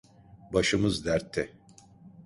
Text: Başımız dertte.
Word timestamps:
Başımız 0.53 1.05
dertte. 1.05 1.53